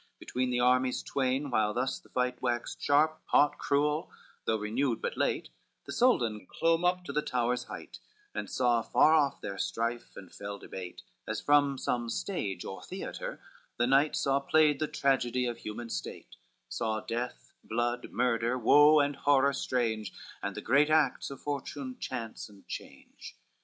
[0.01, 4.09] LXXIII Between the armies twain while thus the fight Waxed sharp, hot, cruel,
[4.45, 5.49] though renewed but late,
[5.85, 7.99] The Soldan clomb up to the tower's height,
[8.33, 13.39] And saw far off their strife and fell debate, As from some stage or theatre
[13.77, 16.35] the knight Saw played the tragedy of human state,
[16.67, 22.49] Saw death, blood, murder, woe and horror strange, And the great acts of fortune, chance,
[22.49, 23.37] and change.